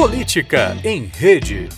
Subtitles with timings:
[0.00, 1.68] Política em Rede.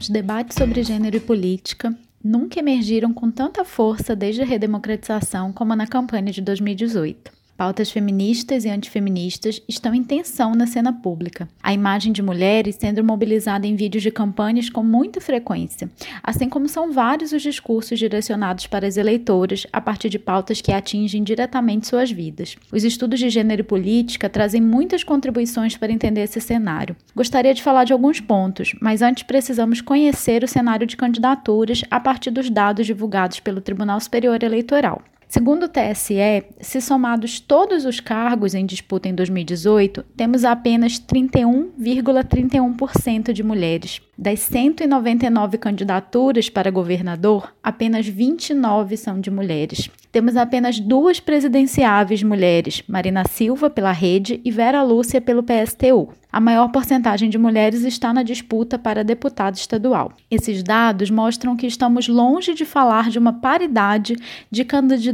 [0.00, 5.76] Os debates sobre gênero e política nunca emergiram com tanta força desde a redemocratização como
[5.76, 7.37] na campanha de 2018.
[7.58, 11.48] Pautas feministas e antifeministas estão em tensão na cena pública.
[11.60, 15.90] A imagem de mulheres sendo mobilizada em vídeos de campanhas com muita frequência,
[16.22, 20.70] assim como são vários os discursos direcionados para as eleitoras a partir de pautas que
[20.70, 22.54] atingem diretamente suas vidas.
[22.70, 26.94] Os estudos de gênero e política trazem muitas contribuições para entender esse cenário.
[27.12, 31.98] Gostaria de falar de alguns pontos, mas antes precisamos conhecer o cenário de candidaturas a
[31.98, 35.02] partir dos dados divulgados pelo Tribunal Superior Eleitoral.
[35.28, 43.34] Segundo o TSE, se somados todos os cargos em disputa em 2018, temos apenas 31,31%
[43.34, 44.00] de mulheres.
[44.16, 49.90] Das 199 candidaturas para governador, apenas 29 são de mulheres.
[50.10, 56.08] Temos apenas duas presidenciáveis mulheres, Marina Silva pela Rede e Vera Lúcia pelo PSTU.
[56.30, 60.12] A maior porcentagem de mulheres está na disputa para deputado estadual.
[60.30, 64.16] Esses dados mostram que estamos longe de falar de uma paridade
[64.50, 64.64] de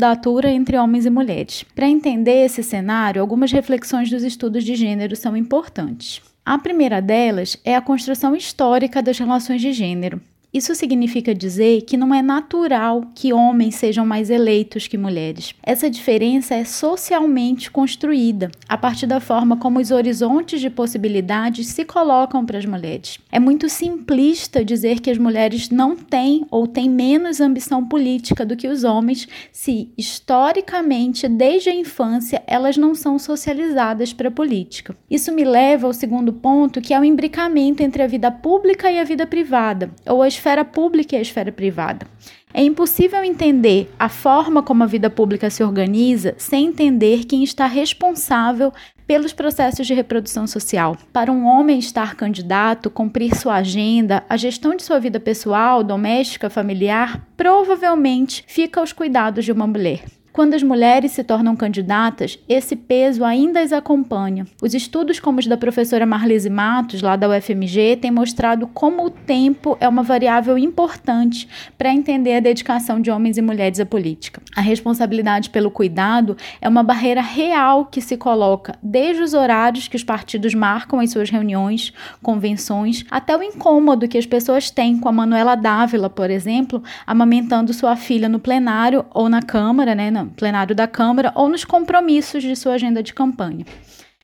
[0.04, 1.64] candidatura entre homens e mulheres.
[1.74, 6.20] Para entender esse cenário, algumas reflexões dos estudos de gênero são importantes.
[6.44, 10.20] A primeira delas é a construção histórica das relações de gênero.
[10.54, 15.52] Isso significa dizer que não é natural que homens sejam mais eleitos que mulheres.
[15.60, 21.84] Essa diferença é socialmente construída a partir da forma como os horizontes de possibilidades se
[21.84, 23.18] colocam para as mulheres.
[23.32, 28.56] É muito simplista dizer que as mulheres não têm ou têm menos ambição política do
[28.56, 34.96] que os homens, se historicamente, desde a infância, elas não são socializadas para a política.
[35.10, 39.00] Isso me leva ao segundo ponto, que é o imbricamento entre a vida pública e
[39.00, 42.06] a vida privada, ou as esfera pública e a esfera privada.
[42.52, 47.66] É impossível entender a forma como a vida pública se organiza sem entender quem está
[47.66, 48.70] responsável
[49.06, 50.96] pelos processos de reprodução social.
[51.12, 56.50] Para um homem estar candidato, cumprir sua agenda, a gestão de sua vida pessoal, doméstica,
[56.50, 60.04] familiar, provavelmente fica aos cuidados de uma mulher.
[60.34, 64.44] Quando as mulheres se tornam candidatas, esse peso ainda as acompanha.
[64.60, 69.10] Os estudos como os da professora Marlise Matos, lá da UFMG, têm mostrado como o
[69.10, 74.42] tempo é uma variável importante para entender a dedicação de homens e mulheres à política.
[74.56, 79.94] A responsabilidade pelo cuidado é uma barreira real que se coloca desde os horários que
[79.94, 85.08] os partidos marcam em suas reuniões, convenções, até o incômodo que as pessoas têm com
[85.08, 90.74] a Manuela Dávila, por exemplo, amamentando sua filha no plenário ou na Câmara, né, plenário
[90.74, 93.64] da Câmara ou nos compromissos de sua agenda de campanha.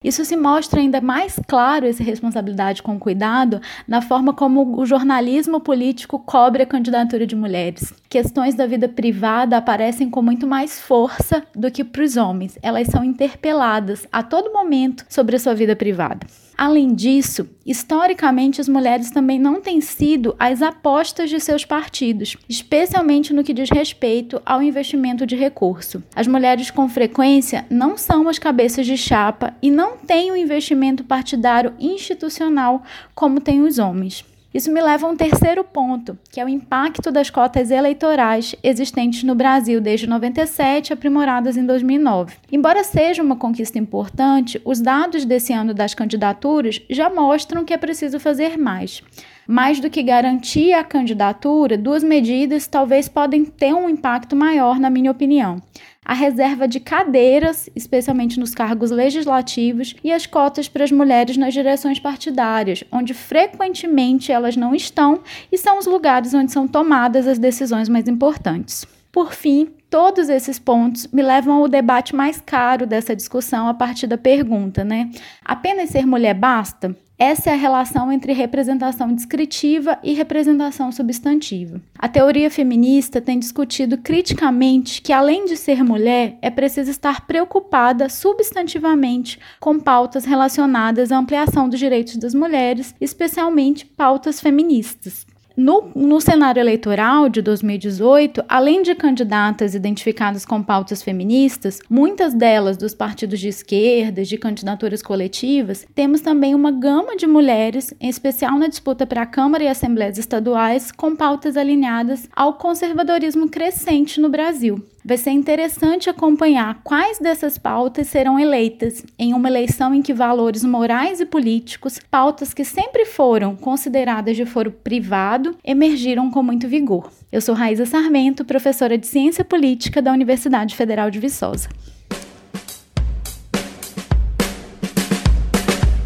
[0.02, 5.60] Isso se mostra ainda mais claro, essa responsabilidade com cuidado, na forma como o jornalismo
[5.60, 7.92] político cobre a candidatura de mulheres.
[8.08, 12.58] Questões da vida privada aparecem com muito mais força do que para os homens.
[12.62, 16.26] Elas são interpeladas a todo momento sobre a sua vida privada.
[16.60, 23.32] Além disso, historicamente as mulheres também não têm sido as apostas de seus partidos, especialmente
[23.32, 26.02] no que diz respeito ao investimento de recurso.
[26.14, 30.36] As mulheres com frequência não são as cabeças de chapa e não têm o um
[30.36, 32.82] investimento partidário institucional
[33.14, 34.22] como têm os homens.
[34.52, 39.22] Isso me leva a um terceiro ponto, que é o impacto das cotas eleitorais existentes
[39.22, 42.34] no Brasil desde 97, aprimoradas em 2009.
[42.50, 47.76] Embora seja uma conquista importante, os dados desse ano das candidaturas já mostram que é
[47.78, 49.04] preciso fazer mais.
[49.46, 54.90] Mais do que garantir a candidatura, duas medidas talvez podem ter um impacto maior, na
[54.90, 55.62] minha opinião
[56.04, 61.52] a reserva de cadeiras, especialmente nos cargos legislativos, e as cotas para as mulheres nas
[61.52, 65.20] direções partidárias, onde frequentemente elas não estão
[65.52, 68.86] e são os lugares onde são tomadas as decisões mais importantes.
[69.12, 74.06] Por fim, todos esses pontos me levam ao debate mais caro dessa discussão a partir
[74.06, 75.10] da pergunta, né?
[75.44, 76.96] Apenas ser mulher basta?
[77.22, 81.78] Essa é a relação entre representação descritiva e representação substantiva.
[81.98, 88.08] A teoria feminista tem discutido criticamente que, além de ser mulher, é preciso estar preocupada
[88.08, 95.26] substantivamente com pautas relacionadas à ampliação dos direitos das mulheres, especialmente pautas feministas.
[95.62, 102.78] No, no, cenário eleitoral de 2018, além de candidatas identificadas com pautas feministas, muitas delas
[102.78, 108.58] dos partidos de esquerda, de candidaturas coletivas, temos também uma gama de mulheres, em especial
[108.58, 114.30] na disputa para a Câmara e Assembleias Estaduais, com pautas alinhadas ao conservadorismo crescente no
[114.30, 114.82] Brasil.
[115.02, 120.62] Vai ser interessante acompanhar quais dessas pautas serão eleitas em uma eleição em que valores
[120.62, 127.10] morais e políticos, pautas que sempre foram consideradas de foro privado, emergiram com muito vigor.
[127.32, 131.70] Eu sou Raíza Sarmento, professora de Ciência Política da Universidade Federal de Viçosa.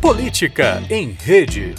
[0.00, 1.75] Política em Rede.